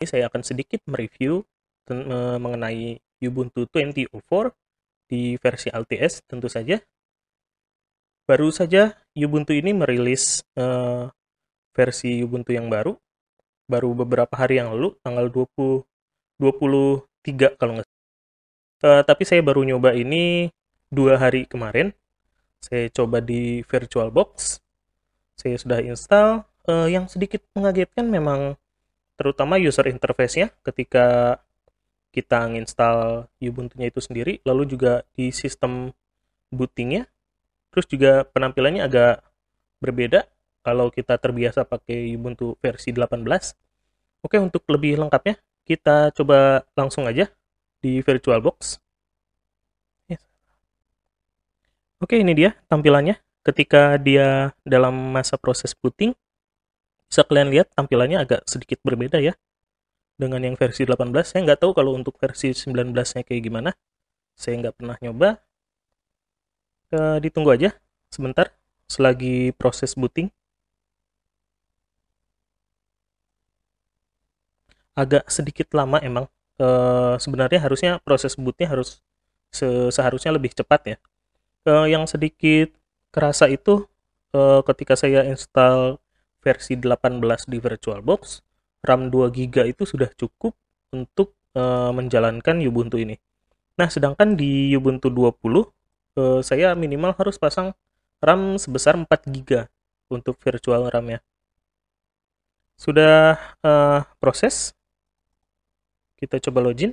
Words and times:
Ini 0.00 0.08
saya 0.08 0.32
akan 0.32 0.40
sedikit 0.40 0.80
mereview 0.88 1.44
mengenai 2.40 2.96
Ubuntu 3.20 3.68
20.04 3.68 4.08
di 5.12 5.36
versi 5.36 5.68
LTS 5.68 6.24
tentu 6.24 6.48
saja. 6.48 6.80
Baru 8.24 8.48
saja 8.48 8.96
Ubuntu 9.12 9.52
ini 9.52 9.76
merilis 9.76 10.40
uh, 10.56 11.12
versi 11.76 12.24
Ubuntu 12.24 12.56
yang 12.56 12.72
baru, 12.72 12.96
baru 13.68 13.92
beberapa 13.92 14.32
hari 14.40 14.56
yang 14.56 14.72
lalu, 14.72 14.96
tanggal 15.04 15.28
20, 15.28 15.84
23 16.40 17.60
kalau 17.60 17.76
nggak 17.76 17.88
uh, 18.80 19.04
Tapi 19.04 19.22
saya 19.28 19.44
baru 19.44 19.68
nyoba 19.68 19.92
ini 19.92 20.48
dua 20.88 21.20
hari 21.20 21.44
kemarin. 21.44 21.92
Saya 22.64 22.88
coba 22.88 23.20
di 23.20 23.60
VirtualBox. 23.68 24.64
Saya 25.36 25.60
sudah 25.60 25.84
install. 25.84 26.48
Uh, 26.64 26.88
yang 26.88 27.04
sedikit 27.04 27.44
mengagetkan 27.52 28.08
memang 28.08 28.56
terutama 29.20 29.60
user 29.60 29.84
interface-nya 29.84 30.48
ketika 30.64 31.36
kita 32.08 32.48
nginstal 32.48 33.28
Ubuntu-nya 33.36 33.92
itu 33.92 34.00
sendiri, 34.00 34.40
lalu 34.48 34.64
juga 34.64 35.04
di 35.12 35.28
sistem 35.28 35.92
booting-nya, 36.48 37.04
terus 37.68 37.84
juga 37.84 38.24
penampilannya 38.32 38.80
agak 38.80 39.20
berbeda 39.84 40.24
kalau 40.64 40.88
kita 40.88 41.20
terbiasa 41.20 41.68
pakai 41.68 42.16
Ubuntu 42.16 42.56
versi 42.64 42.96
18. 42.96 43.20
Oke, 44.24 44.40
untuk 44.40 44.64
lebih 44.72 44.96
lengkapnya, 44.96 45.36
kita 45.68 46.16
coba 46.16 46.64
langsung 46.72 47.04
aja 47.04 47.28
di 47.84 48.00
VirtualBox. 48.00 48.80
Oke, 52.00 52.16
ini 52.16 52.32
dia 52.32 52.56
tampilannya. 52.72 53.20
Ketika 53.44 54.00
dia 54.00 54.56
dalam 54.64 55.12
masa 55.12 55.36
proses 55.36 55.76
booting, 55.76 56.16
bisa 57.10 57.26
kalian 57.26 57.50
lihat 57.50 57.74
tampilannya 57.74 58.22
agak 58.22 58.46
sedikit 58.46 58.78
berbeda 58.86 59.18
ya 59.18 59.34
dengan 60.20 60.44
yang 60.44 60.54
versi 60.54 60.84
18 60.84 61.10
saya 61.24 61.40
nggak 61.48 61.60
tahu 61.64 61.72
kalau 61.72 61.96
untuk 61.96 62.20
versi 62.20 62.52
19 62.52 62.92
nya 62.92 63.22
kayak 63.24 63.42
gimana. 63.42 63.70
Saya 64.36 64.60
nggak 64.60 64.76
pernah 64.76 64.96
nyoba. 65.00 65.40
E, 66.92 66.98
ditunggu 67.24 67.50
aja 67.56 67.72
sebentar 68.12 68.52
selagi 68.84 69.56
proses 69.56 69.96
booting. 69.96 70.28
Agak 74.92 75.24
sedikit 75.32 75.72
lama 75.72 75.96
emang. 76.04 76.28
E, 76.60 76.66
sebenarnya 77.16 77.60
harusnya 77.64 77.96
proses 78.04 78.36
bootnya 78.36 78.68
harus 78.68 79.00
se 79.48 79.66
seharusnya 79.88 80.36
lebih 80.36 80.52
cepat 80.52 80.80
ya. 80.84 80.96
E, 81.64 81.72
yang 81.88 82.04
sedikit 82.04 82.76
kerasa 83.08 83.48
itu 83.48 83.88
e, 84.36 84.40
ketika 84.68 84.94
saya 85.00 85.24
install 85.24 85.96
versi 86.40 86.76
18 86.76 87.20
di 87.46 87.58
VirtualBox 87.60 88.22
RAM 88.80 89.12
2 89.12 89.28
GB 89.28 89.76
itu 89.76 89.84
sudah 89.84 90.08
cukup 90.16 90.56
untuk 90.96 91.36
uh, 91.54 91.92
menjalankan 91.92 92.58
Ubuntu 92.64 92.96
ini. 92.96 93.16
Nah, 93.76 93.88
sedangkan 93.88 94.36
di 94.36 94.72
Ubuntu 94.76 95.08
20 95.08 95.20
uh, 95.20 95.64
eh, 96.16 96.40
saya 96.44 96.76
minimal 96.76 97.16
harus 97.16 97.40
pasang 97.40 97.72
RAM 98.20 98.60
sebesar 98.60 98.96
4 98.96 99.08
GB 99.08 99.68
untuk 100.12 100.36
virtual 100.40 100.88
RAM-nya. 100.92 101.24
Sudah 102.76 103.36
uh, 103.64 104.04
proses. 104.20 104.72
Kita 106.16 106.36
coba 106.40 106.68
login. 106.68 106.92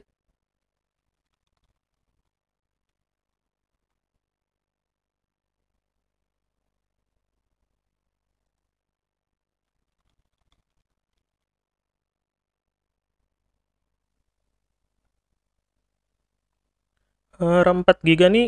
4 17.37 17.85
eh, 17.85 17.97
GB 18.05 18.21
nih 18.33 18.47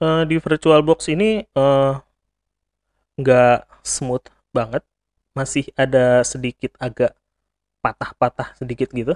uh, 0.00 0.22
di 0.24 0.36
VirtualBox 0.40 1.12
ini 1.12 1.44
uh, 1.56 2.00
nggak 3.20 3.58
smooth 3.84 4.24
banget, 4.56 4.82
masih 5.36 5.68
ada 5.76 6.24
sedikit 6.24 6.72
agak 6.80 7.12
patah-patah 7.84 8.56
sedikit 8.56 8.88
gitu. 8.94 9.14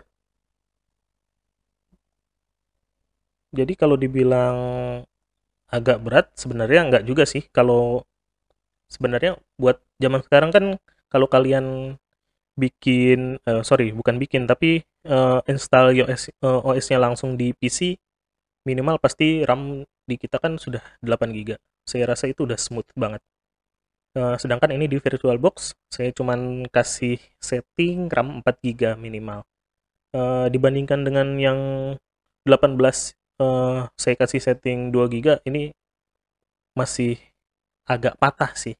Jadi 3.56 3.72
kalau 3.78 3.96
dibilang 3.96 4.56
agak 5.72 5.98
berat, 6.04 6.26
sebenarnya 6.36 6.80
nggak 6.92 7.04
juga 7.08 7.24
sih. 7.24 7.46
Kalau 7.48 8.04
sebenarnya 8.92 9.41
buat 9.56 9.80
zaman 9.98 10.20
sekarang 10.26 10.50
kan 10.52 10.64
kalau 11.08 11.26
kalian 11.30 11.96
bikin, 12.56 13.41
uh, 13.48 13.62
sorry 13.64 13.92
bukan 13.92 14.16
bikin, 14.20 14.44
tapi 14.48 14.84
uh, 15.08 15.41
install 15.48 15.92
uh, 16.04 16.68
OS-nya 16.68 16.98
langsung 17.00 17.36
di 17.41 17.52
PC, 17.56 17.96
minimal 18.66 18.99
pasti 18.99 19.47
RAM 19.47 19.87
di 19.87 20.15
kita 20.19 20.43
kan 20.43 20.59
sudah 20.59 20.82
8 21.00 21.31
GB. 21.31 21.54
Saya 21.87 22.10
rasa 22.10 22.27
itu 22.27 22.43
udah 22.43 22.59
smooth 22.59 22.91
banget. 22.99 23.22
Uh, 24.16 24.34
sedangkan 24.41 24.72
ini 24.75 24.88
di 24.88 24.97
VirtualBox 24.97 25.77
saya 25.93 26.09
cuman 26.10 26.65
kasih 26.72 27.21
setting 27.38 28.10
RAM 28.10 28.43
4 28.43 28.65
GB 28.66 28.99
minimal. 28.99 29.47
Uh, 30.10 30.50
dibandingkan 30.50 31.06
dengan 31.06 31.38
yang 31.38 31.60
18 32.49 32.75
uh, 33.38 33.87
saya 33.94 34.15
kasih 34.19 34.41
setting 34.43 34.91
2 34.91 35.12
GB 35.15 35.47
ini 35.47 35.71
masih 36.75 37.16
agak 37.87 38.19
patah 38.19 38.53
sih. 38.59 38.75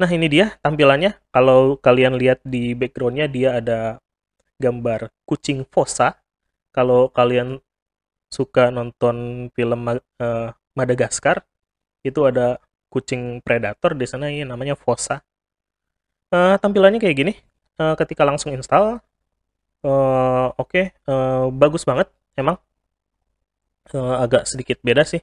Nah 0.00 0.08
ini 0.08 0.28
dia 0.28 0.56
tampilannya. 0.60 1.16
Kalau 1.32 1.80
kalian 1.80 2.16
lihat 2.16 2.40
di 2.44 2.72
backgroundnya 2.76 3.28
dia 3.28 3.60
ada 3.60 4.00
gambar 4.60 5.08
kucing 5.24 5.64
fossa. 5.68 6.20
Kalau 6.70 7.10
kalian 7.10 7.60
suka 8.30 8.70
nonton 8.70 9.50
film 9.52 9.90
uh, 9.90 10.48
Madagaskar 10.78 11.42
itu 12.06 12.22
ada 12.24 12.62
kucing 12.88 13.42
predator 13.42 13.92
di 13.98 14.06
sana 14.06 14.30
ini 14.30 14.46
namanya 14.46 14.78
Fossa. 14.78 15.20
Uh, 16.30 16.54
tampilannya 16.62 17.02
kayak 17.02 17.16
gini. 17.18 17.32
Uh, 17.76 17.98
ketika 17.98 18.22
langsung 18.22 18.54
install, 18.54 19.02
uh, 19.82 20.46
oke, 20.54 20.70
okay, 20.70 20.84
uh, 21.10 21.50
bagus 21.50 21.82
banget 21.82 22.06
emang. 22.38 22.56
Uh, 23.90 24.22
agak 24.22 24.46
sedikit 24.46 24.78
beda 24.86 25.02
sih. 25.02 25.22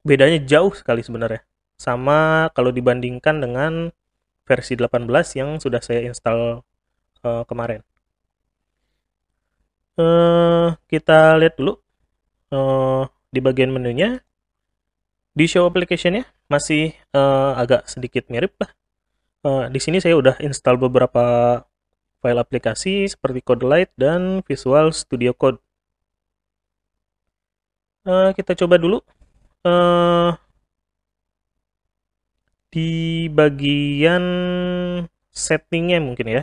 Bedanya 0.00 0.40
jauh 0.40 0.72
sekali 0.72 1.04
sebenarnya. 1.04 1.44
Sama 1.76 2.48
kalau 2.56 2.72
dibandingkan 2.72 3.44
dengan 3.44 3.92
versi 4.48 4.72
18 4.72 5.04
yang 5.36 5.60
sudah 5.60 5.84
saya 5.84 6.08
install 6.08 6.64
uh, 7.20 7.44
kemarin. 7.44 7.84
Uh, 9.98 10.78
kita 10.86 11.36
lihat 11.36 11.58
dulu 11.58 11.76
uh, 12.52 13.08
di 13.28 13.40
bagian 13.44 13.72
menunya 13.72 14.20
di 15.36 15.46
show 15.46 15.68
application-nya 15.68 16.26
masih 16.50 16.96
uh, 17.14 17.54
agak 17.54 17.86
sedikit 17.86 18.26
mirip 18.32 18.56
lah. 18.58 18.70
Uh, 19.46 19.64
di 19.70 19.78
sini 19.78 20.02
saya 20.02 20.18
udah 20.18 20.34
install 20.42 20.80
beberapa 20.80 21.62
file 22.18 22.42
aplikasi 22.42 23.06
seperti 23.06 23.38
CodeLight 23.46 23.94
dan 23.94 24.42
Visual 24.42 24.90
Studio 24.90 25.30
Code. 25.30 25.62
Uh, 28.02 28.34
kita 28.34 28.58
coba 28.58 28.80
dulu. 28.80 28.98
Uh, 29.62 30.34
di 32.68 33.26
bagian 33.30 34.24
settingnya 35.30 36.02
mungkin 36.02 36.26
ya. 36.28 36.42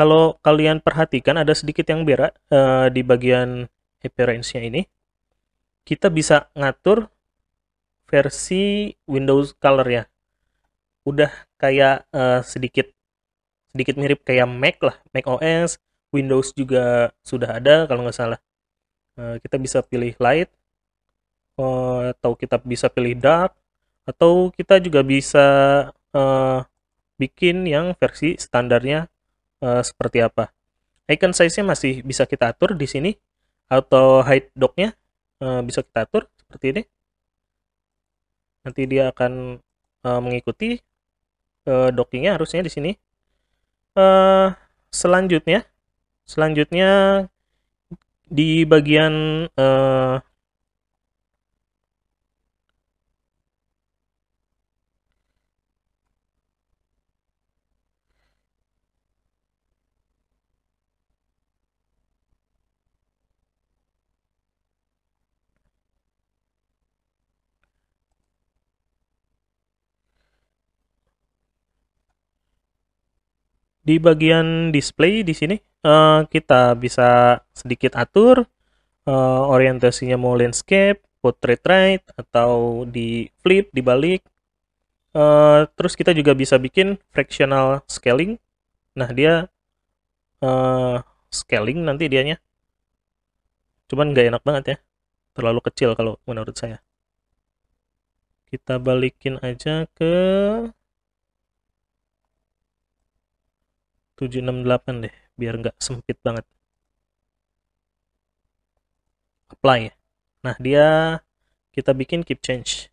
Kalau 0.00 0.40
kalian 0.40 0.80
perhatikan 0.80 1.36
ada 1.36 1.52
sedikit 1.52 1.84
yang 1.92 2.08
berat 2.08 2.32
uh, 2.48 2.88
di 2.88 3.04
bagian 3.04 3.68
appearance-nya 4.00 4.64
ini. 4.64 4.88
Kita 5.84 6.08
bisa 6.08 6.48
ngatur 6.56 7.12
versi 8.08 8.96
Windows 9.04 9.52
color 9.60 9.84
ya. 9.84 10.04
Udah 11.04 11.28
kayak 11.60 12.08
uh, 12.16 12.40
sedikit 12.40 12.88
sedikit 13.76 14.00
mirip 14.00 14.24
kayak 14.24 14.48
Mac 14.48 14.80
lah, 14.80 14.96
Mac 15.12 15.28
OS, 15.28 15.76
Windows 16.16 16.56
juga 16.56 17.12
sudah 17.20 17.60
ada 17.60 17.84
kalau 17.84 18.08
nggak 18.08 18.16
salah. 18.16 18.40
Uh, 19.20 19.36
kita 19.44 19.60
bisa 19.60 19.84
pilih 19.84 20.16
light 20.16 20.48
uh, 21.60 22.16
atau 22.16 22.32
kita 22.40 22.56
bisa 22.64 22.88
pilih 22.88 23.20
dark 23.20 23.52
atau 24.08 24.48
kita 24.48 24.80
juga 24.80 25.04
bisa 25.04 25.46
uh, 26.16 26.64
bikin 27.20 27.68
yang 27.68 27.92
versi 28.00 28.40
standarnya 28.40 29.12
uh, 29.62 29.82
seperti 29.84 30.24
apa. 30.24 30.52
Icon 31.10 31.34
size-nya 31.34 31.66
masih 31.66 32.06
bisa 32.06 32.24
kita 32.24 32.52
atur 32.54 32.76
di 32.78 32.86
sini 32.86 33.10
atau 33.70 34.22
height 34.22 34.50
dock-nya 34.54 34.94
uh, 35.42 35.60
bisa 35.62 35.82
kita 35.82 36.06
atur 36.06 36.26
seperti 36.38 36.66
ini. 36.74 36.82
Nanti 38.66 38.82
dia 38.86 39.10
akan 39.10 39.58
uh, 40.04 40.20
mengikuti 40.20 40.78
uh, 41.66 41.88
dockingnya 41.90 42.36
harusnya 42.36 42.62
di 42.62 42.70
sini. 42.70 42.92
Uh, 43.96 44.54
selanjutnya, 44.92 45.66
selanjutnya 46.28 47.24
di 48.30 48.62
bagian 48.62 49.46
uh, 49.58 50.22
Di 73.80 73.96
bagian 73.96 74.68
display 74.68 75.24
di 75.24 75.32
sini 75.32 75.56
uh, 75.84 76.28
kita 76.28 76.76
bisa 76.76 77.40
sedikit 77.56 77.96
atur 77.96 78.44
uh, 79.08 79.42
orientasinya 79.48 80.20
mau 80.20 80.36
landscape, 80.36 81.00
portrait 81.20 81.62
right 81.64 82.04
atau 82.16 82.84
di 82.84 83.28
flip, 83.40 83.72
dibalik. 83.72 84.24
Uh, 85.10 85.66
terus 85.74 85.98
kita 85.98 86.14
juga 86.14 86.36
bisa 86.36 86.54
bikin 86.60 87.00
fractional 87.10 87.82
scaling. 87.90 88.38
Nah 88.94 89.10
dia 89.10 89.48
uh, 90.44 90.96
scaling 91.32 91.82
nanti 91.82 92.06
dianya. 92.06 92.38
Cuman 93.90 94.14
nggak 94.14 94.26
enak 94.30 94.42
banget 94.46 94.64
ya, 94.64 94.76
terlalu 95.34 95.60
kecil 95.66 95.98
kalau 95.98 96.14
menurut 96.28 96.54
saya. 96.54 96.78
Kita 98.50 98.78
balikin 98.82 99.38
aja 99.42 99.86
ke 99.94 100.12
768 104.20 105.08
deh, 105.08 105.14
biar 105.40 105.56
nggak 105.56 105.76
sempit 105.80 106.20
banget. 106.20 106.44
Apply. 109.48 109.88
Nah, 110.44 110.56
dia 110.60 111.18
kita 111.72 111.96
bikin 111.96 112.20
keep 112.20 112.44
change. 112.44 112.92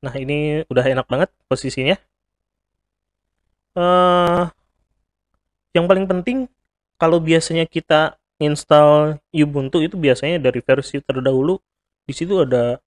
Nah, 0.00 0.16
ini 0.16 0.64
udah 0.72 0.84
enak 0.88 1.04
banget 1.04 1.28
posisinya. 1.46 2.00
Uh, 3.76 4.48
yang 5.76 5.84
paling 5.84 6.08
penting, 6.08 6.48
kalau 6.96 7.20
biasanya 7.20 7.68
kita 7.68 8.16
install 8.40 9.20
Ubuntu 9.30 9.84
itu 9.84 9.94
biasanya 10.00 10.40
dari 10.40 10.64
versi 10.64 10.98
terdahulu, 11.04 11.60
di 12.08 12.12
situ 12.16 12.40
ada 12.40 12.80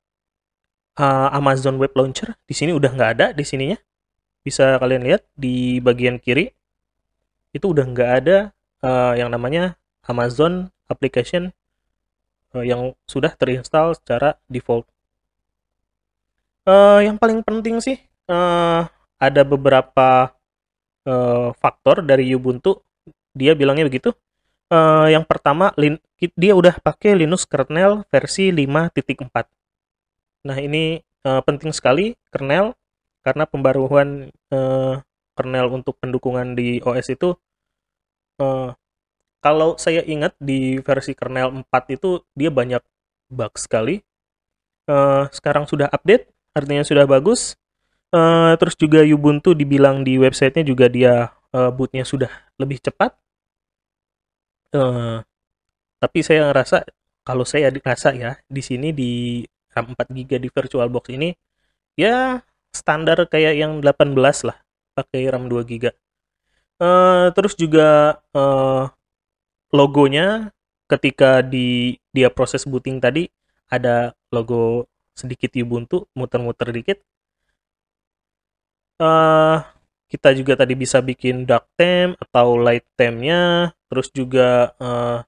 uh, 0.98 1.30
Amazon 1.32 1.78
Web 1.78 1.94
Launcher. 1.94 2.34
Di 2.44 2.58
sini 2.58 2.74
udah 2.74 2.92
nggak 2.92 3.12
ada 3.18 3.28
di 3.32 3.46
sininya. 3.46 3.78
Bisa 4.46 4.78
kalian 4.78 5.06
lihat 5.06 5.26
di 5.34 5.80
bagian 5.82 6.18
kiri 6.22 6.54
itu 7.56 7.72
udah 7.72 7.88
nggak 7.88 8.12
ada 8.20 8.38
uh, 8.84 9.16
yang 9.16 9.32
namanya 9.32 9.80
Amazon 10.04 10.68
Application 10.92 11.56
uh, 12.52 12.66
yang 12.68 12.92
sudah 13.08 13.32
terinstall 13.32 13.96
secara 13.96 14.36
default. 14.52 14.84
Uh, 16.68 17.00
yang 17.00 17.16
paling 17.16 17.40
penting 17.46 17.80
sih 17.80 17.96
uh, 18.28 18.84
ada 19.16 19.42
beberapa 19.48 20.36
uh, 21.08 21.56
faktor 21.56 22.04
dari 22.04 22.28
Ubuntu. 22.36 22.84
Dia 23.32 23.56
bilangnya 23.56 23.88
begitu. 23.88 24.12
Uh, 24.68 25.08
yang 25.08 25.24
pertama, 25.24 25.72
dia 26.36 26.54
udah 26.58 26.82
pakai 26.82 27.16
Linux 27.16 27.46
kernel 27.46 28.04
versi 28.10 28.50
5.4. 28.50 29.30
Nah 30.46 30.58
ini 30.58 31.00
uh, 31.26 31.42
penting 31.46 31.74
sekali 31.74 32.18
kernel 32.34 32.74
karena 33.26 33.50
pembaruan 33.50 34.30
uh, 34.54 35.02
kernel 35.36 35.68
untuk 35.74 36.00
pendukungan 36.00 36.56
di 36.56 36.80
OS 36.82 37.12
itu 37.12 37.36
uh, 38.40 38.76
kalau 39.46 39.78
saya 39.78 40.02
ingat 40.02 40.34
di 40.42 40.82
versi 40.82 41.14
kernel 41.14 41.62
4 41.70 41.96
itu 41.96 42.26
dia 42.34 42.50
banyak 42.50 42.82
bug 43.30 43.54
sekali. 43.62 44.02
Uh, 44.90 45.30
sekarang 45.30 45.70
sudah 45.70 45.90
update, 45.90 46.30
artinya 46.54 46.82
sudah 46.82 47.06
bagus. 47.06 47.54
Uh, 48.10 48.56
terus 48.58 48.74
juga 48.80 49.04
Ubuntu 49.04 49.52
dibilang 49.54 50.02
di 50.02 50.16
websitenya 50.16 50.64
juga 50.66 50.88
dia 50.88 51.36
uh, 51.54 51.70
bootnya 51.70 52.02
sudah 52.08 52.32
lebih 52.58 52.82
cepat. 52.82 53.14
Uh, 54.74 55.22
tapi 56.02 56.20
saya 56.26 56.52
ngerasa 56.52 56.84
kalau 57.26 57.46
saya 57.48 57.74
rasa 57.82 58.14
ya 58.14 58.38
di 58.46 58.62
sini 58.62 58.94
di 58.94 59.42
RAM 59.74 59.98
4 59.98 60.14
GB 60.14 60.32
di 60.46 60.50
VirtualBox 60.52 61.06
ini 61.12 61.34
ya 61.98 62.40
standar 62.72 63.26
kayak 63.28 63.54
yang 63.56 63.80
18 63.82 64.16
lah 64.48 64.58
pakai 64.96 65.28
RAM 65.32 65.48
2 65.52 65.66
GB. 65.66 65.92
Uh, 66.76 67.32
terus 67.32 67.56
juga 67.56 68.20
uh, 68.36 68.92
logonya 69.72 70.52
ketika 70.92 71.40
di 71.40 71.96
dia 72.12 72.28
proses 72.28 72.68
booting 72.68 73.00
tadi 73.00 73.32
ada 73.72 74.14
logo 74.30 74.86
sedikit 75.16 75.56
Ubuntu 75.56 76.06
muter-muter 76.14 76.70
dikit. 76.76 77.00
Uh, 79.00 79.64
kita 80.12 80.32
juga 80.36 80.56
tadi 80.56 80.76
bisa 80.76 81.00
bikin 81.04 81.44
dark 81.44 81.68
theme 81.76 82.16
atau 82.20 82.56
light 82.56 82.88
theme-nya 82.96 83.74
terus 83.92 84.08
juga 84.16 84.72
uh, 84.80 85.20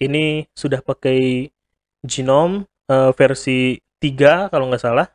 ini 0.00 0.48
sudah 0.56 0.80
pakai 0.80 1.52
Genome 2.00 2.64
uh, 2.88 3.12
versi 3.12 3.76
3 4.00 4.48
kalau 4.48 4.68
nggak 4.72 4.84
salah. 4.84 5.08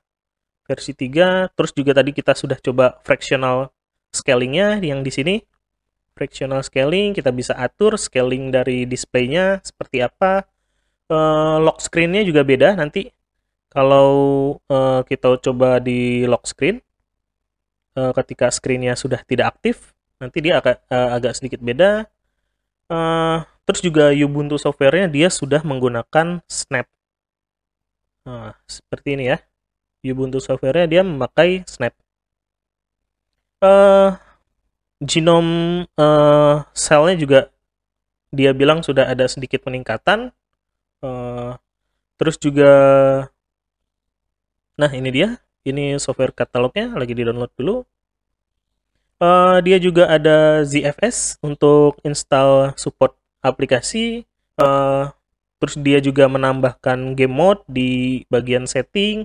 Versi 0.66 0.94
3 0.94 1.54
terus 1.54 1.74
juga 1.74 1.94
tadi 1.98 2.14
kita 2.14 2.34
sudah 2.38 2.58
coba 2.62 2.98
fractional 3.06 3.70
scaling-nya 4.14 4.82
yang 4.82 5.02
di 5.06 5.14
sini 5.14 5.36
fractional 6.16 6.64
scaling, 6.64 7.12
kita 7.12 7.30
bisa 7.36 7.52
atur 7.54 8.00
scaling 8.00 8.50
dari 8.50 8.88
displaynya 8.88 9.60
seperti 9.62 10.00
apa. 10.02 10.48
Uh, 11.06 11.62
lock 11.62 11.84
screen-nya 11.84 12.26
juga 12.26 12.42
beda. 12.42 12.74
Nanti 12.74 13.12
kalau 13.70 14.10
uh, 14.72 15.04
kita 15.04 15.38
coba 15.44 15.84
di 15.84 16.24
lock 16.24 16.48
screen 16.48 16.80
uh, 18.00 18.16
ketika 18.16 18.48
screen-nya 18.48 18.96
sudah 18.96 19.20
tidak 19.28 19.60
aktif 19.60 19.92
nanti 20.16 20.40
dia 20.40 20.64
agak 20.64 20.80
uh, 20.88 21.10
agak 21.20 21.36
sedikit 21.36 21.60
beda. 21.60 22.08
Uh, 22.88 23.44
terus 23.68 23.82
juga 23.84 24.14
Ubuntu 24.14 24.56
software-nya 24.56 25.12
dia 25.12 25.28
sudah 25.28 25.60
menggunakan 25.66 26.40
snap. 26.48 26.88
Nah, 28.26 28.56
seperti 28.66 29.20
ini 29.20 29.36
ya. 29.36 29.38
Ubuntu 30.06 30.38
software-nya 30.38 30.86
dia 30.86 31.02
memakai 31.02 31.66
snap. 31.66 31.94
Uh, 33.60 34.14
genome 35.04 35.86
uh, 36.00 36.64
selnya 36.72 37.16
juga 37.20 37.40
dia 38.36 38.52
bilang 38.52 38.84
sudah 38.84 39.08
ada 39.08 39.28
sedikit 39.32 39.64
peningkatan. 39.64 40.32
Uh, 41.00 41.56
terus 42.20 42.36
juga, 42.36 42.72
nah 44.76 44.92
ini 44.92 45.10
dia, 45.12 45.40
ini 45.64 45.96
software 46.00 46.36
katalognya 46.36 46.92
lagi 46.96 47.16
di 47.16 47.24
download 47.24 47.52
dulu. 47.56 47.88
Uh, 49.16 49.64
dia 49.64 49.80
juga 49.80 50.12
ada 50.12 50.68
ZFS 50.68 51.40
untuk 51.40 51.96
install 52.04 52.76
support 52.76 53.16
aplikasi. 53.40 54.28
Uh, 54.60 55.08
terus 55.60 55.80
dia 55.80 56.04
juga 56.04 56.28
menambahkan 56.28 57.16
game 57.16 57.32
mode 57.32 57.64
di 57.72 58.24
bagian 58.28 58.68
setting. 58.68 59.24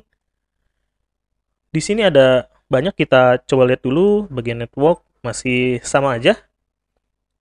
Di 1.74 1.82
sini 1.82 2.06
ada 2.06 2.46
banyak 2.70 2.94
kita 2.94 3.42
coba 3.50 3.66
lihat 3.74 3.82
dulu 3.82 4.30
bagian 4.30 4.62
network 4.62 5.02
masih 5.20 5.80
sama 5.84 6.16
aja. 6.16 6.36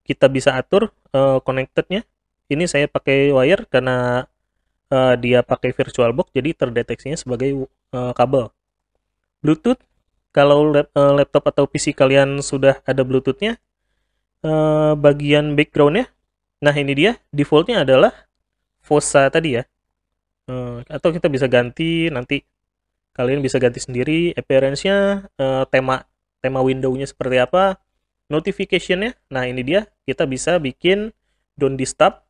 Kita 0.04 0.28
bisa 0.32 0.56
atur 0.56 0.92
uh, 1.14 1.40
connectednya. 1.44 2.04
Ini 2.50 2.66
saya 2.66 2.90
pakai 2.90 3.30
wire 3.30 3.70
karena 3.70 4.26
uh, 4.90 5.14
dia 5.16 5.46
pakai 5.46 5.72
virtualbox 5.72 6.34
jadi 6.34 6.54
terdeteksinya 6.58 7.18
sebagai 7.18 7.70
uh, 7.94 8.14
kabel. 8.18 8.50
Bluetooth 9.40 9.80
kalau 10.34 10.74
lap, 10.74 10.90
uh, 10.94 11.14
laptop 11.14 11.50
atau 11.50 11.66
PC 11.66 11.94
kalian 11.94 12.42
sudah 12.42 12.82
ada 12.86 13.02
bluetoothnya 13.06 13.58
uh, 14.46 14.94
bagian 14.94 15.58
backgroundnya 15.58 16.10
nah 16.60 16.76
ini 16.76 16.92
dia 16.92 17.12
defaultnya 17.32 17.88
adalah 17.88 18.12
fossa 18.84 19.30
tadi 19.30 19.62
ya. 19.62 19.64
Uh, 20.50 20.82
atau 20.90 21.14
kita 21.14 21.30
bisa 21.30 21.46
ganti 21.46 22.10
nanti. 22.10 22.42
Kalian 23.14 23.44
bisa 23.44 23.60
ganti 23.60 23.84
sendiri 23.84 24.32
appearance-nya 24.32 25.28
uh, 25.36 25.68
tema 25.68 26.08
tema 26.40 26.64
window-nya 26.64 27.08
seperti 27.08 27.40
apa, 27.40 27.80
notification-nya. 28.32 29.16
Nah, 29.32 29.48
ini 29.48 29.62
dia, 29.64 29.90
kita 30.08 30.24
bisa 30.26 30.58
bikin 30.58 31.12
don't 31.60 31.76
disturb. 31.76 32.24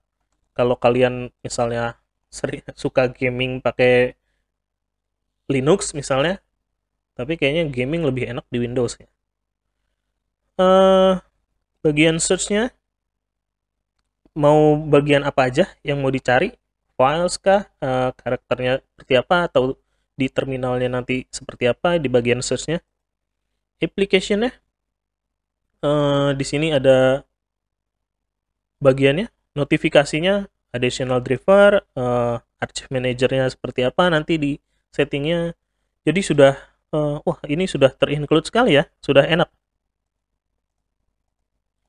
Kalau 0.57 0.75
kalian 0.75 1.29
misalnya 1.45 1.99
sering 2.29 2.65
suka 2.83 3.09
gaming 3.09 3.61
pakai 3.61 4.17
Linux 5.49 5.97
misalnya, 5.97 6.41
tapi 7.17 7.33
kayaknya 7.35 7.73
gaming 7.73 8.05
lebih 8.05 8.29
enak 8.29 8.45
di 8.53 8.61
Windows 8.61 9.01
ya. 9.01 9.09
Uh, 10.59 11.17
bagian 11.81 12.19
search-nya 12.19 12.69
mau 14.37 14.77
bagian 14.77 15.25
apa 15.25 15.49
aja 15.49 15.65
yang 15.81 16.03
mau 16.05 16.13
dicari, 16.13 16.53
files 16.93 17.39
kah, 17.41 17.65
uh, 17.81 18.13
karakternya 18.13 18.83
seperti 18.93 19.13
apa 19.17 19.49
atau 19.49 19.73
di 20.19 20.27
terminalnya 20.27 20.91
nanti 20.91 21.23
seperti 21.31 21.71
apa 21.71 21.95
di 21.95 22.11
bagian 22.11 22.43
search-nya 22.43 22.83
application-nya? 23.79 24.51
Uh, 25.79 26.35
di 26.35 26.43
sini 26.43 26.75
ada 26.75 27.23
bagiannya 28.83 29.31
notifikasinya 29.55 30.51
additional 30.75 31.23
driver 31.23 31.79
uh, 31.95 32.43
archive 32.59 32.91
manajernya 32.91 33.47
seperti 33.47 33.87
apa 33.87 34.11
nanti 34.11 34.35
di 34.35 34.51
settingnya. 34.91 35.55
Jadi 36.03 36.19
sudah 36.19 36.53
uh, 36.91 37.23
wah 37.23 37.39
ini 37.47 37.65
sudah 37.65 37.91
terinclude 37.95 38.47
sekali 38.47 38.75
ya 38.75 38.87
sudah 38.99 39.23
enak. 39.23 39.49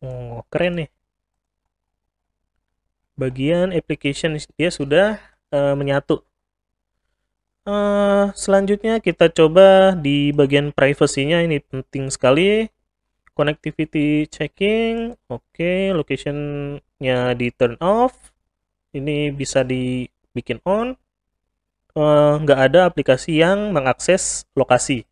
Oh 0.01 0.47
keren 0.49 0.87
nih. 0.87 0.91
Bagian 3.19 3.75
application 3.77 4.39
dia 4.57 4.71
sudah 4.73 5.21
uh, 5.53 5.75
menyatu 5.77 6.25
Uh, 7.61 8.33
selanjutnya 8.33 9.05
kita 9.05 9.29
coba 9.29 9.93
di 9.93 10.33
bagian 10.33 10.73
privacy-nya 10.73 11.45
ini 11.45 11.61
penting 11.61 12.09
sekali. 12.09 12.69
connectivity 13.41 14.29
checking 14.29 15.17
oke 15.33 15.41
okay. 15.49 15.97
locationnya 15.97 17.33
di 17.33 17.49
turn 17.57 17.81
off 17.81 18.13
ini 18.93 19.33
bisa 19.33 19.65
dibikin 19.65 20.61
on 20.69 20.93
uh, 21.97 22.35
nggak 22.37 22.61
ada 22.71 22.81
aplikasi 22.91 23.41
yang 23.41 23.73
mengakses 23.73 24.45
lokasi 24.53 25.09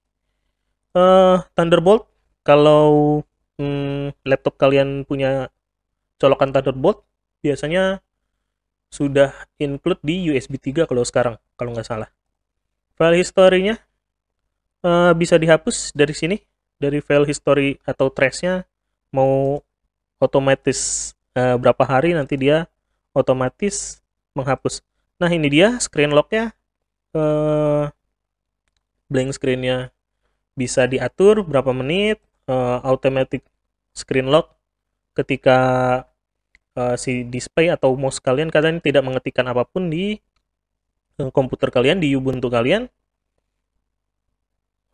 uh, 0.92 1.40
Thunderbolt 1.56 2.04
kalau 2.44 3.22
hmm, 3.56 4.12
laptop 4.28 4.60
kalian 4.60 5.08
punya 5.08 5.48
colokan 6.20 6.52
Thunderbolt 6.52 7.08
biasanya 7.40 8.04
sudah 8.92 9.32
include 9.56 10.00
di 10.04 10.28
USB 10.32 10.60
3 10.60 10.84
kalau 10.84 11.04
sekarang 11.04 11.36
kalau 11.56 11.72
nggak 11.72 11.88
salah 11.88 12.12
file 12.98 13.22
historinya 13.22 13.78
uh, 14.82 15.14
bisa 15.14 15.38
dihapus 15.38 15.94
dari 15.94 16.12
sini 16.12 16.36
dari 16.78 16.98
file 17.02 17.26
history 17.26 17.78
atau 17.86 18.10
trace-nya. 18.10 18.66
Mau 19.14 19.62
otomatis 20.18 21.12
uh, 21.34 21.54
berapa 21.58 21.82
hari 21.86 22.14
nanti 22.14 22.34
dia 22.38 22.66
otomatis 23.14 24.02
menghapus. 24.34 24.82
Nah 25.18 25.30
ini 25.30 25.46
dia 25.50 25.78
screen 25.82 26.14
lock-nya. 26.14 26.54
Uh, 27.14 27.90
blank 29.08 29.32
screen-nya 29.34 29.90
bisa 30.52 30.84
diatur 30.84 31.40
berapa 31.42 31.72
menit 31.72 32.20
uh, 32.46 32.82
automatic 32.82 33.42
screen 33.94 34.30
lock. 34.30 34.54
Ketika 35.18 35.58
uh, 36.78 36.94
si 36.94 37.26
display 37.26 37.70
atau 37.74 37.98
mouse 37.98 38.22
kalian 38.22 38.54
kalian 38.54 38.78
tidak 38.78 39.02
mengetikkan 39.02 39.50
apa 39.50 39.66
pun 39.66 39.90
di 39.90 40.22
komputer 41.34 41.74
kalian 41.74 41.98
di 41.98 42.14
Ubuntu 42.14 42.46
kalian. 42.46 42.86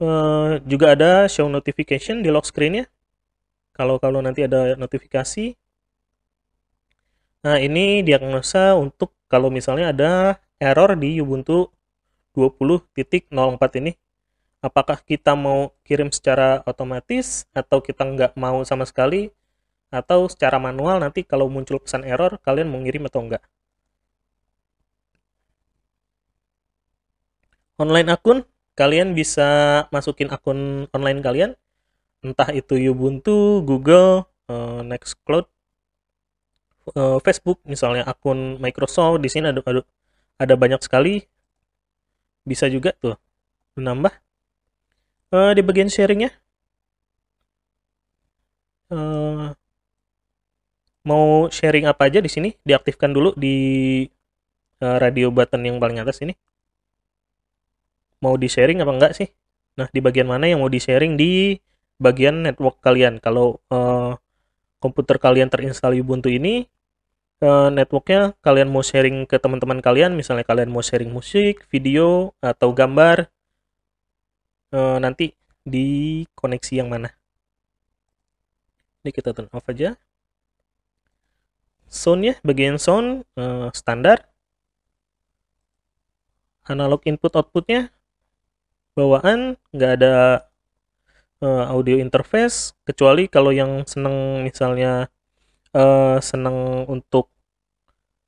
Uh, 0.01 0.59
juga 0.67 0.97
ada 0.97 1.31
show 1.31 1.47
notification 1.47 2.25
di 2.25 2.33
lock 2.33 2.49
screennya. 2.49 2.89
Kalau 3.77 4.01
kalau 4.01 4.25
nanti 4.25 4.43
ada 4.43 4.75
notifikasi. 4.75 5.55
Nah 7.45 7.61
ini 7.61 8.01
diagnosa 8.01 8.73
untuk 8.75 9.13
kalau 9.29 9.53
misalnya 9.53 9.93
ada 9.93 10.13
error 10.57 10.97
di 10.97 11.21
Ubuntu 11.21 11.69
20.04 12.33 13.31
ini. 13.85 13.93
Apakah 14.65 15.05
kita 15.05 15.37
mau 15.37 15.77
kirim 15.85 16.09
secara 16.09 16.65
otomatis 16.65 17.45
atau 17.53 17.85
kita 17.85 18.01
nggak 18.01 18.33
mau 18.41 18.65
sama 18.65 18.89
sekali? 18.89 19.29
Atau 19.93 20.27
secara 20.33 20.57
manual 20.57 21.05
nanti 21.05 21.23
kalau 21.23 21.53
muncul 21.53 21.79
pesan 21.79 22.03
error 22.09 22.41
kalian 22.41 22.73
mau 22.73 22.81
ngirim 22.81 23.05
atau 23.07 23.21
enggak 23.23 23.45
online 27.79 28.09
akun 28.11 28.39
kalian 28.75 29.15
bisa 29.15 29.85
masukin 29.95 30.31
akun 30.31 30.91
online 30.91 31.23
kalian. 31.23 31.51
Entah 32.25 32.49
itu 32.57 32.75
Ubuntu, 32.89 33.61
Google, 33.63 34.25
uh, 34.49 34.81
Nextcloud, 34.81 35.45
uh, 36.97 37.19
Facebook 37.21 37.61
misalnya 37.69 38.09
akun 38.09 38.57
Microsoft 38.59 39.21
di 39.21 39.29
sini 39.29 39.53
ada, 39.53 39.61
ada 39.67 39.85
ada 40.41 40.55
banyak 40.57 40.81
sekali. 40.81 41.23
Bisa 42.45 42.69
juga 42.69 42.93
tuh 42.97 43.17
menambah 43.77 44.13
uh, 45.33 45.53
di 45.53 45.63
bagian 45.65 45.89
sharingnya. 45.91 46.33
Mau 51.05 51.51
sharing 51.51 51.91
apa 51.91 52.07
aja 52.07 52.23
di 52.23 52.31
sini? 52.31 52.55
Diaktifkan 52.63 53.11
dulu 53.11 53.35
di 53.35 54.07
radio 54.79 55.35
button 55.35 55.67
yang 55.67 55.83
paling 55.83 55.99
atas 55.99 56.23
ini 56.23 56.37
mau 58.25 58.41
di 58.41 58.49
sharing 58.49 58.81
apa 58.81 58.93
enggak 58.97 59.13
sih? 59.13 59.29
Nah 59.77 59.93
di 59.93 60.01
bagian 60.01 60.25
mana 60.25 60.49
yang 60.49 60.65
mau 60.65 60.73
di 60.73 60.81
sharing 60.81 61.21
di 61.21 61.61
bagian 62.01 62.41
network 62.49 62.81
kalian? 62.81 63.21
Kalau 63.21 63.61
uh, 63.69 64.17
komputer 64.81 65.21
kalian 65.21 65.53
terinstall 65.53 65.93
Ubuntu 66.01 66.33
ini 66.33 66.65
uh, 67.45 67.69
networknya 67.69 68.33
kalian 68.41 68.73
mau 68.73 68.81
sharing 68.81 69.29
ke 69.29 69.37
teman-teman 69.37 69.85
kalian 69.85 70.17
misalnya 70.17 70.49
kalian 70.49 70.73
mau 70.73 70.81
sharing 70.81 71.13
musik 71.13 71.69
video 71.69 72.33
atau 72.41 72.73
gambar 72.73 73.29
uh, 74.73 74.97
nanti 74.97 75.37
di 75.65 76.23
koneksi 76.37 76.73
yang 76.81 76.89
mana? 76.89 77.13
Ini 79.05 79.13
kita 79.13 79.37
turn 79.37 79.53
off 79.53 79.69
aja. 79.69 80.01
Sound 81.93 82.25
ya 82.25 82.35
bagian 82.41 82.81
sound 82.81 83.29
uh, 83.37 83.69
standar. 83.77 84.25
Analog 86.65 87.05
input 87.05 87.29
outputnya 87.37 87.93
bawaan 88.95 89.59
nggak 89.75 89.93
ada 90.01 90.15
uh, 91.43 91.65
audio 91.75 91.99
interface 91.99 92.73
kecuali 92.87 93.27
kalau 93.27 93.51
yang 93.51 93.83
seneng 93.85 94.47
misalnya 94.47 95.11
uh, 95.75 96.19
seneng 96.23 96.87
untuk 96.87 97.29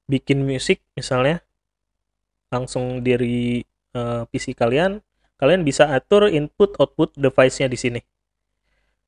bikin 0.06 0.42
musik 0.42 0.82
misalnya 0.94 1.42
langsung 2.50 3.02
dari 3.02 3.62
uh, 3.94 4.26
PC 4.30 4.54
kalian 4.54 5.02
kalian 5.37 5.62
bisa 5.62 5.88
atur 5.92 6.32
input 6.32 6.76
output 6.80 7.12
device-nya 7.16 7.68
di 7.68 7.78
sini. 7.78 8.00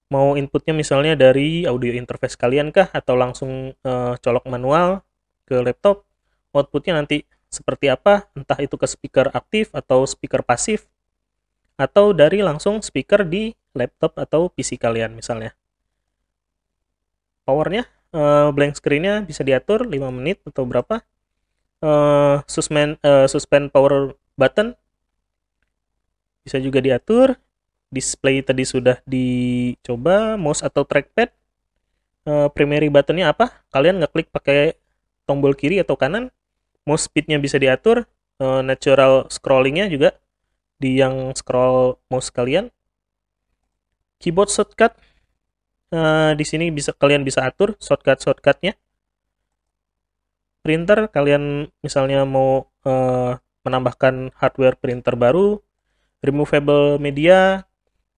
Mau 0.08 0.40
inputnya 0.40 0.72
misalnya 0.72 1.12
dari 1.16 1.68
audio 1.68 1.92
interface 1.92 2.36
kalian 2.36 2.72
kah 2.72 2.88
atau 2.92 3.12
langsung 3.16 3.76
uh, 3.84 4.14
colok 4.16 4.44
manual 4.48 5.04
ke 5.44 5.60
laptop, 5.60 6.04
outputnya 6.52 6.96
nanti 6.96 7.28
seperti 7.48 7.92
apa, 7.92 8.28
entah 8.36 8.56
itu 8.60 8.76
ke 8.76 8.84
speaker 8.88 9.32
aktif 9.32 9.72
atau 9.72 10.04
speaker 10.04 10.44
pasif, 10.44 10.88
atau 11.78 12.10
dari 12.10 12.42
langsung 12.42 12.82
speaker 12.82 13.22
di 13.22 13.54
laptop 13.78 14.18
atau 14.18 14.50
PC 14.50 14.74
kalian 14.76 15.14
misalnya. 15.14 15.54
Powernya, 17.46 17.86
uh, 18.12 18.50
blank 18.50 18.76
screen-nya 18.76 19.22
bisa 19.22 19.46
diatur 19.46 19.86
5 19.86 19.94
menit 20.10 20.42
atau 20.42 20.66
berapa. 20.66 21.00
Uh, 21.78 22.42
suspend, 22.50 22.98
uh, 23.06 23.30
suspend 23.30 23.70
power 23.70 24.18
button 24.34 24.74
bisa 26.42 26.58
juga 26.58 26.82
diatur. 26.82 27.38
Display 27.88 28.44
tadi 28.44 28.68
sudah 28.68 29.00
dicoba 29.08 30.36
mouse 30.36 30.60
atau 30.60 30.84
trackpad. 30.84 31.32
Uh, 32.28 32.52
primary 32.52 32.92
buttonnya 32.92 33.32
apa? 33.32 33.64
Kalian 33.72 34.02
ngeklik 34.02 34.28
pakai 34.28 34.76
tombol 35.24 35.56
kiri 35.56 35.80
atau 35.80 35.96
kanan. 35.96 36.28
Mouse 36.84 37.08
speednya 37.08 37.40
bisa 37.40 37.56
diatur. 37.56 38.04
Uh, 38.36 38.60
natural 38.60 39.26
scrollingnya 39.32 39.88
juga 39.88 40.14
di 40.78 41.02
yang 41.02 41.34
scroll 41.34 41.98
mouse 42.10 42.30
kalian 42.30 42.70
keyboard 44.18 44.50
shortcut 44.50 44.98
uh, 45.94 46.32
di 46.34 46.44
sini 46.44 46.68
bisa 46.74 46.92
kalian 46.92 47.22
bisa 47.24 47.46
atur 47.46 47.78
shortcut 47.80 48.20
shortcutnya. 48.20 48.76
Printer 50.62 51.08
kalian 51.08 51.70
misalnya 51.80 52.26
mau 52.28 52.68
uh, 52.84 53.32
menambahkan 53.64 54.34
hardware 54.36 54.76
printer 54.76 55.16
baru 55.16 55.62
removable 56.20 56.98
media 56.98 57.64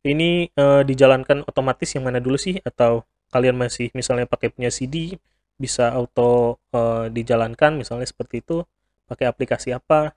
ini 0.00 0.48
uh, 0.56 0.80
dijalankan 0.80 1.44
otomatis 1.44 1.92
yang 1.92 2.08
mana 2.08 2.18
dulu 2.18 2.40
sih? 2.40 2.58
Atau 2.64 3.04
kalian 3.30 3.54
masih 3.54 3.92
misalnya 3.94 4.26
pakai 4.26 4.50
punya 4.50 4.72
CD 4.72 5.14
bisa 5.60 5.92
auto 5.92 6.58
uh, 6.72 7.06
dijalankan 7.12 7.76
misalnya 7.76 8.08
seperti 8.08 8.40
itu 8.40 8.64
pakai 9.04 9.28
aplikasi 9.28 9.76
apa 9.76 10.16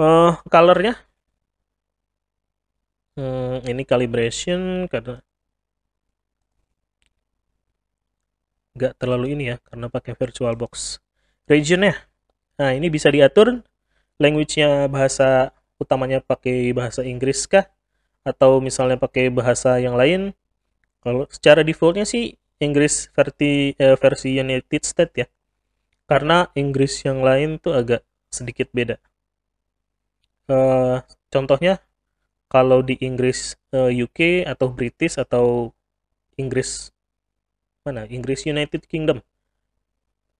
uh, 0.00 0.32
colornya? 0.48 0.96
Hmm, 3.18 3.60
ini 3.68 3.82
calibration 3.84 4.86
karena 4.88 5.20
nggak 8.70 8.96
terlalu 8.96 9.34
ini 9.34 9.44
ya 9.52 9.56
karena 9.68 9.86
pakai 9.92 10.12
virtual 10.16 10.54
box. 10.56 11.02
Regionnya? 11.50 11.94
Nah 12.56 12.70
ini 12.72 12.88
bisa 12.88 13.10
diatur. 13.12 13.60
Language-nya 14.20 14.88
bahasa 14.92 15.52
utamanya 15.80 16.20
pakai 16.20 16.72
bahasa 16.76 17.00
Inggris 17.04 17.48
kah? 17.48 17.66
Atau 18.24 18.60
misalnya 18.60 19.00
pakai 19.00 19.32
bahasa 19.32 19.80
yang 19.80 19.96
lain? 19.96 20.36
Kalau 21.04 21.24
secara 21.32 21.64
defaultnya 21.64 22.04
sih 22.04 22.36
Inggris 22.60 23.08
versi 23.16 23.72
eh, 23.76 23.96
versi 23.96 24.28
United 24.36 24.82
States 24.84 25.14
ya. 25.16 25.26
Karena 26.08 26.48
Inggris 26.56 27.00
yang 27.04 27.24
lain 27.24 27.58
tuh 27.60 27.72
agak 27.76 28.04
sedikit 28.30 28.68
beda 28.72 29.00
uh, 30.50 30.98
contohnya 31.30 31.78
kalau 32.50 32.82
di 32.82 32.98
Inggris 32.98 33.54
uh, 33.70 33.86
eh, 33.86 34.02
UK 34.02 34.42
atau 34.44 34.74
British 34.74 35.16
atau 35.16 35.70
Inggris 36.34 36.90
mana? 37.86 38.04
Inggris 38.10 38.44
United 38.44 38.84
Kingdom. 38.90 39.22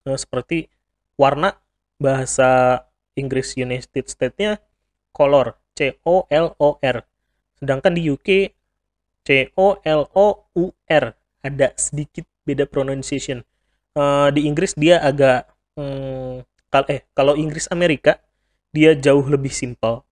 Uh, 0.04 0.18
seperti 0.18 0.66
warna 1.14 1.56
bahasa 2.02 2.82
Inggris 3.14 3.54
United 3.54 4.10
States-nya 4.10 4.58
color 5.14 5.54
C 5.78 5.96
O 6.02 6.26
L 6.28 6.58
O 6.58 6.76
R. 6.82 7.06
Sedangkan 7.62 7.94
di 7.94 8.10
UK 8.10 8.50
C 9.22 9.54
O 9.54 9.78
L 9.86 10.10
O 10.16 10.50
U 10.58 10.64
R. 10.90 11.14
Ada 11.40 11.72
sedikit 11.78 12.26
beda 12.44 12.66
pronunciation. 12.66 13.46
Uh, 13.94 14.28
di 14.34 14.50
Inggris 14.50 14.74
dia 14.74 14.98
agak 14.98 15.46
hmm, 15.78 16.46
kal 16.70 16.84
eh 16.90 17.02
kalau 17.14 17.34
Inggris 17.34 17.66
Amerika 17.70 18.18
dia 18.70 18.94
jauh 18.94 19.26
lebih 19.26 19.50
simpel 19.50 20.06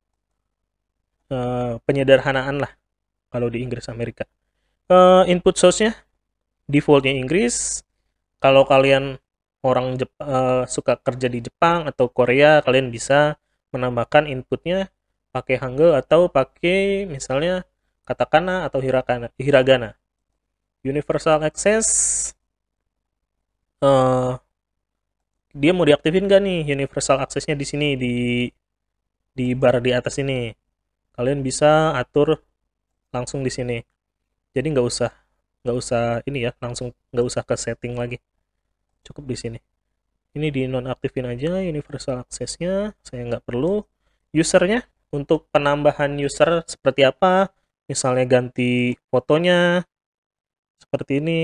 uh, 1.31 1.79
penyederhanaan 1.87 2.63
lah 2.63 2.73
kalau 3.31 3.49
di 3.53 3.63
Inggris 3.63 3.87
Amerika. 3.89 4.25
Uh, 4.89 5.23
input 5.29 5.55
source-nya 5.57 5.95
defaultnya 6.69 7.15
Inggris. 7.17 7.83
Kalau 8.39 8.63
kalian 8.63 9.19
orang 9.67 9.99
Jep 9.99 10.15
uh, 10.23 10.63
suka 10.71 10.95
kerja 11.01 11.27
di 11.27 11.43
Jepang 11.43 11.91
atau 11.91 12.07
Korea 12.07 12.63
kalian 12.63 12.95
bisa 12.95 13.37
menambahkan 13.75 14.31
inputnya 14.31 14.89
pakai 15.35 15.59
Hangul 15.61 15.93
atau 15.99 16.31
pakai 16.31 17.05
misalnya 17.05 17.67
katakana 18.07 18.65
atau 18.65 18.79
hiragana 18.81 19.29
hiragana. 19.37 19.99
Universal 20.87 21.43
access 21.43 21.87
uh, 23.83 24.39
dia 25.59 25.75
mau 25.75 25.83
diaktifin 25.83 26.31
gak 26.31 26.39
nih 26.39 26.63
universal 26.71 27.19
accessnya 27.19 27.59
di 27.59 27.67
sini 27.67 27.99
di 27.99 28.47
di 29.35 29.47
bar 29.59 29.83
di 29.83 29.91
atas 29.91 30.23
ini? 30.23 30.55
Kalian 31.19 31.43
bisa 31.43 31.99
atur 31.99 32.39
langsung 33.11 33.43
di 33.43 33.51
sini. 33.51 33.79
Jadi 34.55 34.67
nggak 34.71 34.87
usah 34.87 35.11
nggak 35.67 35.77
usah 35.77 36.03
ini 36.31 36.47
ya 36.47 36.55
langsung 36.63 36.95
nggak 37.11 37.27
usah 37.27 37.43
ke 37.43 37.55
setting 37.59 37.99
lagi. 37.99 38.23
Cukup 39.03 39.27
di 39.27 39.37
sini. 39.39 39.59
Ini 40.39 40.47
di 40.55 40.63
nonaktifin 40.71 41.27
aja 41.27 41.59
universal 41.59 42.23
accessnya 42.23 42.95
saya 43.03 43.27
nggak 43.27 43.43
perlu. 43.43 43.83
Usernya 44.31 44.87
untuk 45.11 45.51
penambahan 45.51 46.15
user 46.23 46.63
seperti 46.71 47.03
apa? 47.03 47.51
Misalnya 47.91 48.27
ganti 48.31 48.95
fotonya 49.11 49.83
seperti 50.79 51.19
ini. 51.19 51.41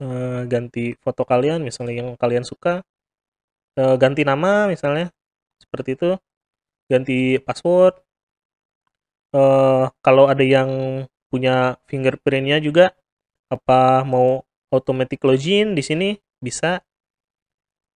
Eh, 0.00 0.42
ganti 0.48 0.96
foto 0.96 1.28
kalian 1.28 1.60
misalnya 1.60 2.04
yang 2.04 2.08
kalian 2.16 2.44
suka 2.44 2.80
eh, 3.78 3.96
ganti 4.00 4.22
nama 4.26 4.66
misalnya 4.66 5.12
seperti 5.60 5.94
itu. 5.94 6.10
Ganti 6.90 7.38
password. 7.42 8.02
Uh, 9.30 9.86
kalau 10.02 10.26
ada 10.26 10.42
yang 10.42 10.70
punya 11.30 11.78
fingerprintnya 11.86 12.58
juga 12.58 12.90
apa 13.46 14.02
mau 14.02 14.42
automatic 14.74 15.22
login 15.22 15.78
di 15.78 15.82
sini 15.86 16.08
bisa. 16.42 16.82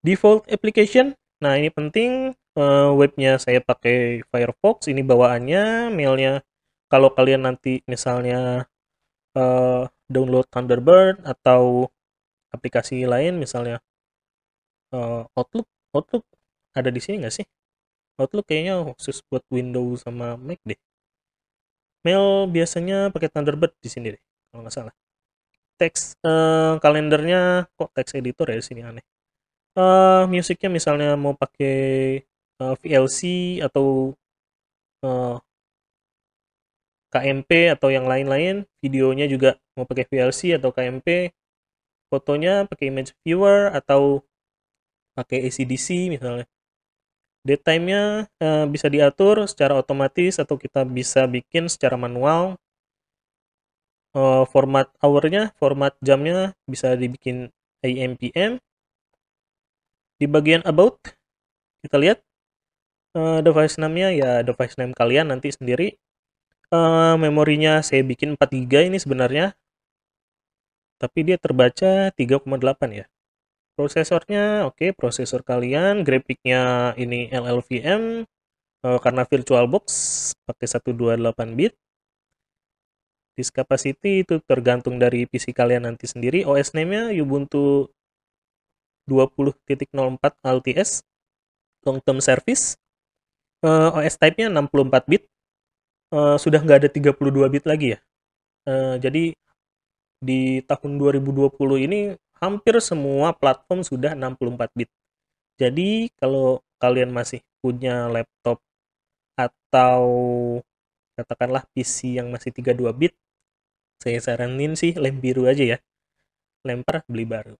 Default 0.04 0.46
application. 0.52 1.16
Nah 1.42 1.58
ini 1.58 1.74
penting. 1.74 2.36
Uh, 2.54 2.94
webnya 2.94 3.34
saya 3.42 3.58
pakai 3.58 4.22
Firefox 4.30 4.86
ini 4.86 5.02
bawaannya 5.02 5.90
mailnya. 5.90 6.46
Kalau 6.86 7.10
kalian 7.10 7.50
nanti 7.50 7.82
misalnya 7.90 8.70
uh, 9.34 9.90
download 10.06 10.46
Thunderbird 10.54 11.26
atau 11.26 11.90
aplikasi 12.54 13.02
lain 13.10 13.42
misalnya 13.42 13.82
uh, 14.94 15.26
Outlook 15.34 15.66
Outlook 15.90 16.24
ada 16.78 16.90
di 16.94 17.02
sini 17.02 17.26
nggak 17.26 17.34
sih 17.34 17.46
Outlook 18.14 18.46
kayaknya 18.46 18.78
khusus 18.94 19.26
buat 19.26 19.42
Windows 19.50 20.06
sama 20.06 20.38
Mac 20.38 20.62
deh. 20.62 20.78
Mail 22.06 22.46
biasanya 22.46 23.10
pakai 23.10 23.32
Thunderbird 23.32 23.74
di 23.82 23.90
sini 23.90 24.14
deh, 24.14 24.22
kalau 24.52 24.62
nggak 24.62 24.74
salah. 24.76 24.94
Teks 25.74 26.14
uh, 26.22 26.78
kalendernya 26.78 27.66
kok 27.74 27.90
teks 27.96 28.14
editor 28.14 28.46
ya 28.46 28.56
di 28.62 28.66
sini 28.66 28.80
aneh. 28.86 29.04
Uh, 29.74 30.30
musiknya 30.30 30.70
misalnya 30.70 31.18
mau 31.18 31.34
pakai 31.34 32.22
uh, 32.62 32.78
VLC 32.78 33.58
atau 33.66 34.14
uh, 35.02 35.42
KMP 37.10 37.74
atau 37.74 37.90
yang 37.90 38.06
lain-lain, 38.06 38.62
videonya 38.78 39.26
juga 39.26 39.58
mau 39.74 39.86
pakai 39.86 40.06
VLC 40.06 40.54
atau 40.54 40.70
KMP, 40.70 41.34
fotonya 42.10 42.66
pakai 42.70 42.94
image 42.94 43.10
viewer 43.26 43.74
atau 43.74 44.22
pakai 45.14 45.46
ACDC 45.46 46.10
misalnya 46.10 46.46
Daytime-nya 47.44 48.24
uh, 48.40 48.64
bisa 48.64 48.88
diatur 48.88 49.44
secara 49.44 49.76
otomatis 49.76 50.40
atau 50.40 50.56
kita 50.56 50.80
bisa 50.88 51.28
bikin 51.28 51.68
secara 51.68 52.00
manual. 52.00 52.56
Uh, 54.16 54.48
format 54.48 54.88
hour-nya, 55.04 55.52
format 55.60 55.92
jamnya 56.00 56.56
bisa 56.64 56.96
dibikin 56.96 57.52
AM 57.84 58.16
PM. 58.16 58.56
Di 60.16 60.24
bagian 60.24 60.64
about 60.64 60.96
kita 61.84 62.00
lihat 62.00 62.18
uh, 63.12 63.44
device 63.44 63.76
name-nya 63.76 64.08
ya 64.16 64.30
device 64.40 64.80
name 64.80 64.96
kalian 64.96 65.28
nanti 65.28 65.52
sendiri. 65.52 66.00
Uh, 66.72 67.20
memorinya 67.20 67.84
saya 67.84 68.00
bikin 68.00 68.40
4 68.40 68.40
GB 68.40 68.88
ini 68.88 68.96
sebenarnya. 68.96 69.52
Tapi 70.96 71.28
dia 71.28 71.36
terbaca 71.36 72.08
3,8 72.08 72.48
ya 72.88 73.04
prosesornya 73.74 74.70
oke 74.70 74.78
okay, 74.78 74.90
prosesor 74.94 75.42
kalian 75.42 76.06
grafiknya 76.06 76.94
ini 76.94 77.28
LLVM 77.30 78.24
uh, 78.84 78.86
eh, 78.86 78.98
karena 79.02 79.22
VirtualBox 79.26 79.84
pakai 80.46 80.66
128 80.68 81.58
bit. 81.58 81.74
Disk 83.34 83.50
capacity 83.50 84.22
itu 84.22 84.38
tergantung 84.46 85.02
dari 85.02 85.26
PC 85.26 85.50
kalian 85.50 85.90
nanti 85.90 86.06
sendiri. 86.06 86.46
OS 86.46 86.70
name-nya 86.70 87.10
Ubuntu 87.18 87.90
20.04 89.10 89.90
LTS 90.38 91.02
long 91.82 91.98
term 91.98 92.22
service. 92.22 92.78
Uh, 93.64 93.90
eh, 93.98 94.06
OS 94.06 94.14
type-nya 94.22 94.52
64 94.54 95.10
bit. 95.10 95.26
Uh, 96.14 96.38
sudah 96.38 96.62
nggak 96.62 96.86
ada 96.86 96.88
32 96.92 97.50
bit 97.50 97.64
lagi 97.66 97.86
ya. 97.96 98.00
Uh, 98.70 98.96
jadi 99.02 99.34
di 100.22 100.62
tahun 100.64 100.96
2020 100.96 101.58
ini 101.90 102.14
hampir 102.38 102.78
semua 102.82 103.34
platform 103.34 103.82
sudah 103.86 104.12
64 104.16 104.70
bit. 104.74 104.90
Jadi 105.54 106.10
kalau 106.18 106.62
kalian 106.82 107.14
masih 107.14 107.40
punya 107.62 108.10
laptop 108.10 108.58
atau 109.38 110.02
katakanlah 111.14 111.62
PC 111.74 112.18
yang 112.18 112.30
masih 112.34 112.50
32 112.50 112.90
bit, 112.94 113.14
saya 114.02 114.18
saranin 114.18 114.74
sih 114.74 114.92
lem 114.98 115.22
biru 115.22 115.46
aja 115.46 115.62
ya. 115.62 115.78
Lempar 116.66 117.06
beli 117.06 117.24
baru. 117.24 117.54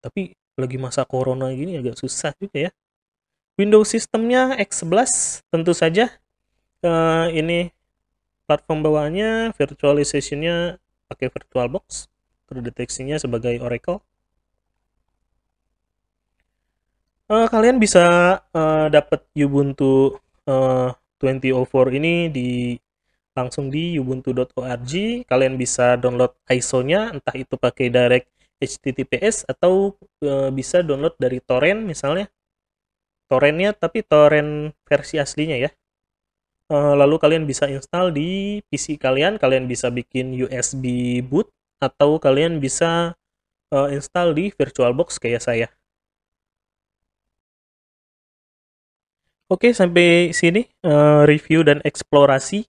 Tapi 0.00 0.32
lagi 0.56 0.78
masa 0.80 1.04
corona 1.04 1.50
gini 1.52 1.76
agak 1.76 1.98
susah 1.98 2.32
juga 2.38 2.68
ya. 2.68 2.70
Windows 3.56 3.88
sistemnya 3.88 4.56
X11 4.60 5.42
tentu 5.48 5.72
saja. 5.72 6.12
Uh, 6.84 7.32
ini 7.32 7.72
platform 8.46 8.84
bawaannya 8.84 9.56
virtualizationnya 9.56 10.78
pakai 11.10 11.32
VirtualBox 11.32 12.06
terdeteksinya 12.46 13.18
sebagai 13.18 13.58
Oracle. 13.60 14.00
Uh, 17.26 17.50
kalian 17.50 17.82
bisa 17.82 18.38
uh, 18.54 18.86
dapat 18.86 19.26
Ubuntu 19.34 20.22
uh, 20.46 20.94
2004 21.18 21.98
ini 21.98 22.30
di 22.30 22.50
langsung 23.36 23.68
di 23.68 23.98
ubuntu.org. 24.00 24.92
Kalian 25.28 25.54
bisa 25.60 25.98
download 26.00 26.32
ISO-nya 26.48 27.12
entah 27.12 27.36
itu 27.36 27.58
pakai 27.58 27.92
direct 27.92 28.30
HTTPS 28.56 29.44
atau 29.44 29.92
uh, 30.24 30.48
bisa 30.48 30.80
download 30.80 31.18
dari 31.20 31.42
torrent 31.44 31.84
misalnya. 31.84 32.30
Torrentnya 33.28 33.74
tapi 33.76 34.00
torrent 34.06 34.72
versi 34.86 35.20
aslinya 35.20 35.58
ya. 35.60 35.70
Uh, 36.66 36.98
lalu 36.98 37.18
kalian 37.18 37.46
bisa 37.46 37.70
install 37.70 38.10
di 38.10 38.58
PC 38.70 38.98
kalian, 38.98 39.38
kalian 39.38 39.70
bisa 39.70 39.86
bikin 39.90 40.34
USB 40.34 41.18
boot 41.22 41.46
atau 41.82 42.16
kalian 42.16 42.58
bisa 42.58 43.14
uh, 43.72 43.88
install 43.92 44.32
di 44.32 44.44
VirtualBox 44.54 45.20
kayak 45.20 45.42
saya. 45.42 45.68
Oke, 49.46 49.70
sampai 49.70 50.34
sini 50.34 50.66
uh, 50.82 51.22
review 51.22 51.62
dan 51.62 51.78
eksplorasi 51.86 52.66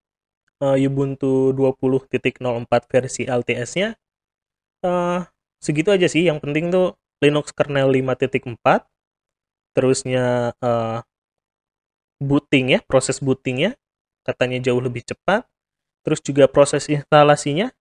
uh, 0.61 0.77
Ubuntu 0.77 1.49
20.04 1.57 2.37
versi 2.85 3.25
LTS-nya. 3.25 3.97
Uh, 4.85 5.25
segitu 5.57 5.89
aja 5.89 6.05
sih, 6.05 6.29
yang 6.29 6.37
penting 6.37 6.69
tuh 6.69 6.93
Linux 7.17 7.49
kernel 7.49 7.89
5.4, 7.89 8.61
terusnya 9.73 10.53
uh, 10.61 11.01
booting 12.21 12.77
ya, 12.77 12.79
proses 12.85 13.17
bootingnya 13.25 13.73
katanya 14.21 14.69
jauh 14.69 14.83
lebih 14.83 15.01
cepat, 15.01 15.49
terus 16.05 16.21
juga 16.21 16.45
proses 16.45 16.85
instalasinya 16.91 17.73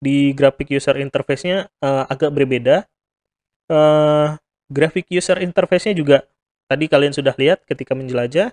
di 0.00 0.32
graphic 0.36 0.72
user 0.72 0.96
interface-nya 1.00 1.68
uh, 1.80 2.04
agak 2.08 2.30
berbeda. 2.32 2.84
Uh, 3.66 4.36
graphic 4.70 5.10
user 5.10 5.40
interface-nya 5.42 5.94
juga 5.96 6.18
tadi 6.66 6.86
kalian 6.90 7.14
sudah 7.14 7.34
lihat 7.38 7.62
ketika 7.66 7.94
menjelajah 7.94 8.50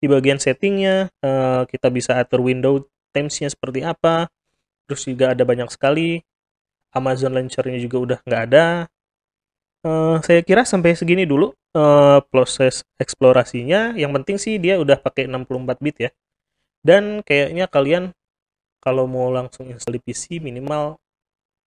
di 0.00 0.06
bagian 0.08 0.40
settingnya 0.40 1.12
uh, 1.20 1.68
kita 1.68 1.92
bisa 1.92 2.16
atur 2.16 2.40
window 2.40 2.84
themes-nya 3.12 3.52
seperti 3.52 3.84
apa 3.84 4.28
terus 4.90 5.06
juga 5.06 5.30
ada 5.30 5.46
banyak 5.46 5.70
sekali. 5.70 6.26
Amazon 6.90 7.30
Launcher-nya 7.30 7.78
juga 7.78 7.96
udah 8.02 8.18
nggak 8.26 8.42
ada. 8.50 8.90
Uh, 9.86 10.18
saya 10.26 10.42
kira 10.42 10.66
sampai 10.66 10.98
segini 10.98 11.22
dulu 11.22 11.54
uh, 11.78 12.18
proses 12.34 12.82
eksplorasinya. 12.98 13.94
Yang 13.94 14.10
penting 14.18 14.36
sih 14.42 14.54
dia 14.58 14.82
udah 14.82 14.98
pakai 14.98 15.30
64 15.30 15.78
bit 15.78 15.96
ya. 16.02 16.10
Dan 16.82 17.22
kayaknya 17.22 17.70
kalian 17.70 18.10
kalau 18.80 19.04
mau 19.04 19.28
langsung 19.28 19.68
install 19.68 20.00
di 20.00 20.02
PC 20.02 20.40
minimal 20.40 20.96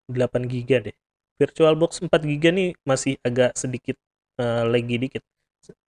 8 0.08 0.48
GB 0.48 0.70
deh. 0.90 0.96
VirtualBox 1.36 2.04
4 2.08 2.08
GB 2.10 2.44
nih 2.52 2.70
masih 2.84 3.20
agak 3.22 3.54
sedikit 3.56 3.96
uh, 4.40 4.64
lagi 4.66 4.96
dikit. 4.96 5.22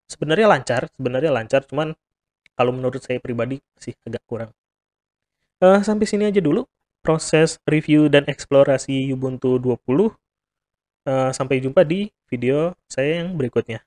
Sebenarnya 0.05 0.47
lancar, 0.47 0.87
sebenarnya 0.95 1.33
lancar, 1.33 1.65
cuman 1.65 1.97
kalau 2.55 2.71
menurut 2.71 3.01
saya 3.01 3.19
pribadi 3.19 3.59
sih 3.81 3.97
agak 4.05 4.23
kurang. 4.29 4.51
Uh, 5.59 5.81
sampai 5.81 6.07
sini 6.07 6.29
aja 6.29 6.39
dulu. 6.39 6.69
proses 7.05 7.61
review 7.69 8.09
dan 8.09 8.25
eksplorasi 8.25 9.13
Ubuntu 9.13 9.61
20. 9.61 9.77
Uh, 11.05 11.29
sampai 11.37 11.61
jumpa 11.61 11.85
di 11.85 12.09
video 12.33 12.73
saya 12.89 13.21
yang 13.21 13.37
berikutnya. 13.37 13.85